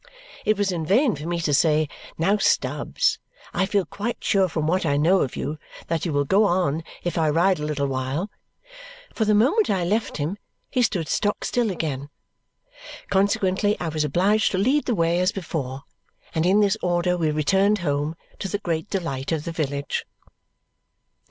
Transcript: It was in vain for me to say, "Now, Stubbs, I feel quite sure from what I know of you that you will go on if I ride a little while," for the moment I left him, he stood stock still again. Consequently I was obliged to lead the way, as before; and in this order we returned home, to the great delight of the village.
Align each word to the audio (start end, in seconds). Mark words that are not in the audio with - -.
It 0.45 0.57
was 0.57 0.71
in 0.71 0.83
vain 0.83 1.15
for 1.15 1.27
me 1.27 1.39
to 1.41 1.53
say, 1.53 1.87
"Now, 2.17 2.37
Stubbs, 2.37 3.19
I 3.53 3.67
feel 3.67 3.85
quite 3.85 4.17
sure 4.23 4.49
from 4.49 4.65
what 4.65 4.83
I 4.83 4.97
know 4.97 5.19
of 5.21 5.35
you 5.35 5.59
that 5.89 6.07
you 6.07 6.11
will 6.11 6.25
go 6.25 6.43
on 6.45 6.83
if 7.03 7.19
I 7.19 7.29
ride 7.29 7.59
a 7.59 7.65
little 7.65 7.85
while," 7.85 8.31
for 9.13 9.25
the 9.25 9.35
moment 9.35 9.69
I 9.69 9.83
left 9.83 10.17
him, 10.17 10.39
he 10.71 10.81
stood 10.81 11.07
stock 11.07 11.45
still 11.45 11.69
again. 11.69 12.09
Consequently 13.11 13.77
I 13.79 13.89
was 13.89 14.03
obliged 14.03 14.51
to 14.53 14.57
lead 14.57 14.85
the 14.85 14.95
way, 14.95 15.19
as 15.19 15.31
before; 15.31 15.83
and 16.33 16.47
in 16.47 16.61
this 16.61 16.77
order 16.81 17.15
we 17.15 17.29
returned 17.29 17.77
home, 17.85 18.15
to 18.39 18.47
the 18.47 18.57
great 18.57 18.89
delight 18.89 19.31
of 19.31 19.43
the 19.43 19.51
village. 19.51 20.07